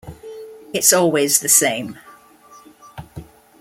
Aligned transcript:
It's 0.73 0.93
always 0.93 1.41
the 1.41 1.47
same. 1.47 1.99